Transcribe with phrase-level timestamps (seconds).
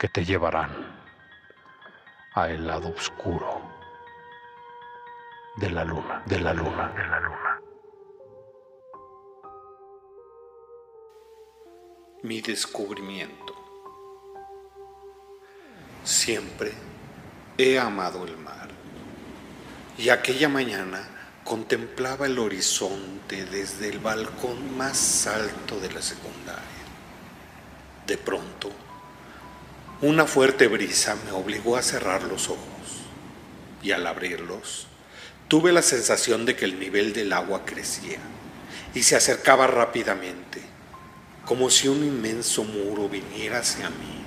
[0.00, 0.70] que te llevarán
[2.32, 3.60] a el lado oscuro
[5.58, 7.60] de la luna, de la luna, de la luna.
[12.22, 13.54] Mi descubrimiento.
[16.02, 16.72] Siempre
[17.58, 18.70] he amado el mar
[19.98, 21.06] y aquella mañana
[21.44, 26.64] contemplaba el horizonte desde el balcón más alto de la secundaria.
[28.06, 28.70] De pronto,
[30.02, 32.60] una fuerte brisa me obligó a cerrar los ojos
[33.82, 34.86] y al abrirlos
[35.46, 38.18] tuve la sensación de que el nivel del agua crecía
[38.94, 40.62] y se acercaba rápidamente,
[41.44, 44.24] como si un inmenso muro viniera hacia mí.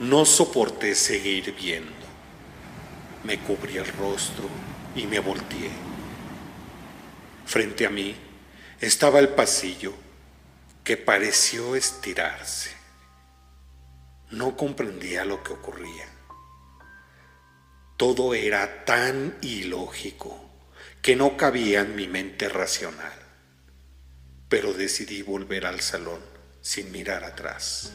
[0.00, 1.92] No soporté seguir viendo.
[3.22, 4.48] Me cubrí el rostro
[4.96, 5.70] y me volteé.
[7.46, 8.16] Frente a mí
[8.80, 9.92] estaba el pasillo
[10.82, 12.81] que pareció estirarse.
[14.32, 16.06] No comprendía lo que ocurría.
[17.98, 20.50] Todo era tan ilógico
[21.02, 23.12] que no cabía en mi mente racional,
[24.48, 26.20] pero decidí volver al salón
[26.62, 27.92] sin mirar atrás.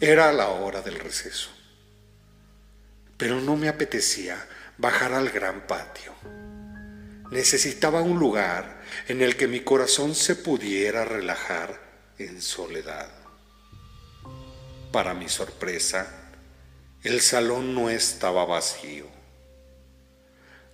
[0.00, 1.50] Era la hora del receso,
[3.18, 4.48] pero no me apetecía
[4.78, 6.14] bajar al gran patio.
[7.30, 11.78] Necesitaba un lugar en el que mi corazón se pudiera relajar
[12.18, 13.21] en soledad.
[14.92, 16.06] Para mi sorpresa,
[17.02, 19.06] el salón no estaba vacío.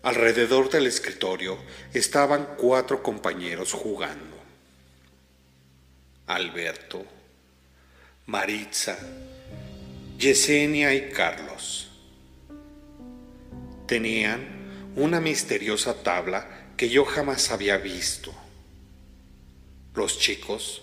[0.03, 1.56] Alrededor del escritorio
[1.95, 4.37] estaban cuatro compañeros jugando.
[6.27, 7.07] Alberto,
[8.27, 8.99] Maritza,
[10.19, 11.93] Yesenia y Carlos.
[13.87, 18.34] Tenían una misteriosa tabla que yo jamás había visto.
[19.95, 20.83] Los chicos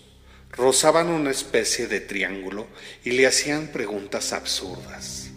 [0.58, 2.68] rozaban una especie de triángulo
[3.04, 5.30] y le hacían preguntas absurdas.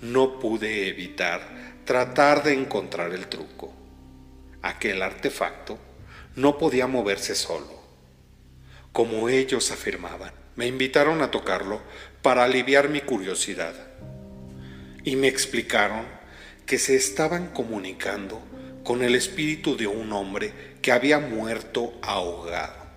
[0.00, 3.72] No pude evitar tratar de encontrar el truco.
[4.62, 5.78] Aquel artefacto
[6.36, 7.78] no podía moverse solo.
[8.92, 11.80] Como ellos afirmaban, me invitaron a tocarlo
[12.20, 13.74] para aliviar mi curiosidad.
[15.04, 16.04] Y me explicaron
[16.66, 18.42] que se estaban comunicando
[18.84, 22.87] con el espíritu de un hombre que había muerto ahogado.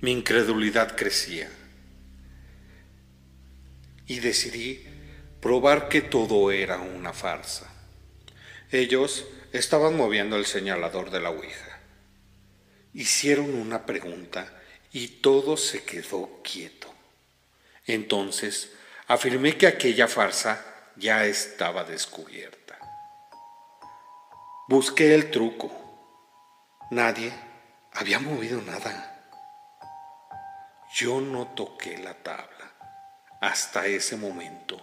[0.00, 1.50] Mi incredulidad crecía
[4.06, 4.86] y decidí
[5.40, 7.68] probar que todo era una farsa.
[8.70, 11.80] Ellos estaban moviendo el señalador de la Ouija.
[12.94, 16.94] Hicieron una pregunta y todo se quedó quieto.
[17.84, 18.72] Entonces
[19.08, 20.64] afirmé que aquella farsa
[20.94, 22.78] ya estaba descubierta.
[24.68, 25.72] Busqué el truco.
[26.92, 27.32] Nadie
[27.92, 29.17] había movido nada.
[30.98, 32.72] Yo no toqué la tabla
[33.40, 34.76] hasta ese momento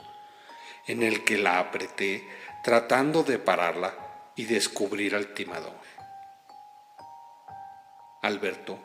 [0.88, 2.26] en el que la apreté
[2.64, 3.94] tratando de pararla
[4.34, 5.75] y descubrir al timador.
[8.22, 8.80] Alberto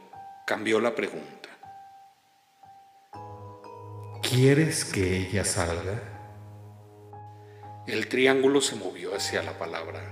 [0.45, 1.51] cambió la pregunta.
[4.23, 6.03] ¿Quieres que ella salga?
[7.87, 10.03] El triángulo se movió hacia la palabra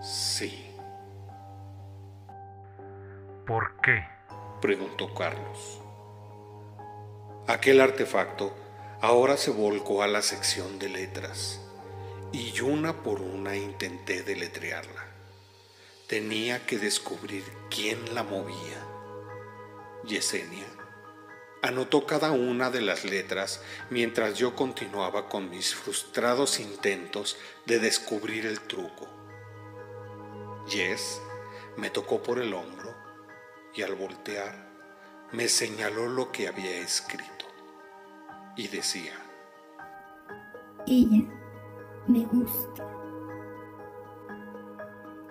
[0.00, 0.72] sí.
[3.48, 4.04] ¿Por qué?
[4.60, 5.82] preguntó Carlos.
[7.48, 8.52] Aquel artefacto
[9.00, 11.60] ahora se volcó a la sección de letras
[12.32, 15.06] y una por una intenté deletrearla.
[16.08, 18.84] Tenía que descubrir quién la movía.
[20.04, 20.66] Yesenia
[21.62, 28.44] anotó cada una de las letras mientras yo continuaba con mis frustrados intentos de descubrir
[28.46, 29.08] el truco.
[30.68, 31.20] Yes
[31.76, 32.92] me tocó por el hombro
[33.72, 34.66] y al voltear
[35.30, 37.35] me señaló lo que había escrito
[38.56, 39.12] y decía,
[40.86, 41.22] Ella
[42.08, 42.86] me gusta.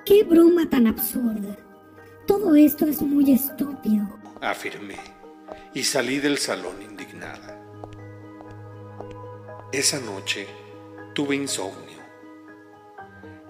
[0.06, 1.58] ¡Qué broma tan absurda!
[2.28, 4.06] Todo esto es muy estúpido.
[4.42, 5.00] Afirmé
[5.74, 7.62] y salí del salón indignada.
[9.72, 10.48] Esa noche
[11.14, 12.04] tuve insomnio.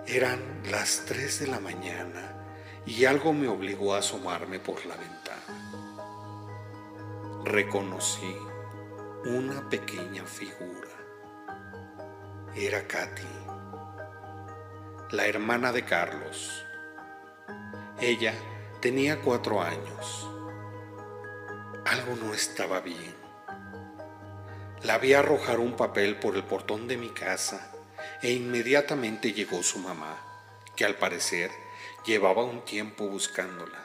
[0.07, 0.39] Eran
[0.69, 2.35] las tres de la mañana
[2.85, 5.25] y algo me obligó a asomarme por la ventana.
[7.43, 8.35] Reconocí
[9.25, 10.87] una pequeña figura.
[12.55, 13.23] Era Katy,
[15.09, 16.63] la hermana de Carlos.
[17.99, 18.35] Ella
[18.81, 20.29] tenía cuatro años.
[21.85, 23.15] Algo no estaba bien.
[24.83, 27.71] La vi arrojar un papel por el portón de mi casa
[28.21, 30.19] e inmediatamente llegó su mamá,
[30.75, 31.49] que al parecer
[32.05, 33.84] llevaba un tiempo buscándola.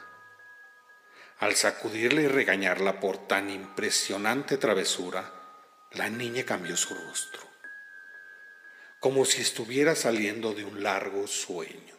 [1.40, 5.32] Al sacudirla y regañarla por tan impresionante travesura,
[5.92, 7.40] la niña cambió su rostro,
[9.00, 11.94] como si estuviera saliendo de un largo sueño.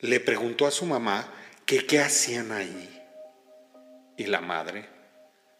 [0.00, 1.32] Le preguntó a su mamá
[1.64, 3.00] que qué hacían ahí,
[4.16, 4.88] y la madre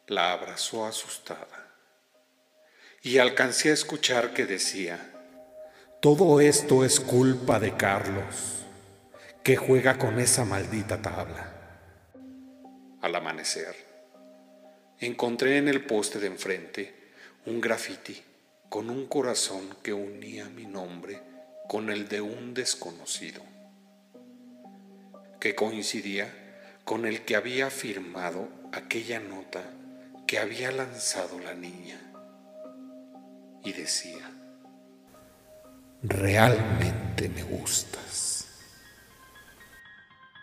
[0.09, 1.77] la abrazó asustada.
[3.03, 5.13] Y alcancé a escuchar que decía,
[6.03, 8.65] todo esto es culpa de Carlos,
[9.45, 11.54] que juega con esa maldita tabla.
[13.05, 13.77] Al amanecer,
[14.99, 17.13] encontré en el poste de enfrente
[17.45, 18.19] un grafiti
[18.71, 21.21] con un corazón que unía mi nombre
[21.69, 23.43] con el de un desconocido,
[25.39, 26.33] que coincidía
[26.87, 29.63] con el que había firmado aquella nota
[30.27, 32.01] que había lanzado la niña.
[33.65, 34.31] Y decía,
[36.03, 38.49] realmente me gustas.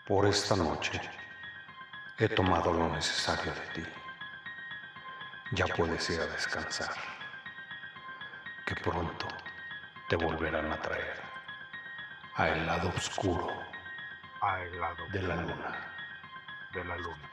[0.06, 1.00] Por esta noche
[2.24, 3.84] he tomado lo necesario de ti.
[5.50, 6.94] Ya puedes ir a descansar,
[8.64, 9.26] que pronto
[10.08, 11.20] te volverán a traer
[12.36, 13.48] a el lado oscuro
[15.10, 15.94] de la luna.
[16.72, 17.31] de la luna.